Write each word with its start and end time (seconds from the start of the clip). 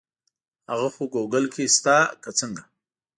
هغه 0.69 0.87
خو 0.95 1.03
ګوګل 1.13 1.45
کې 1.53 1.63
شته 1.75 1.95
که 2.23 2.29
څنګه. 2.39 2.63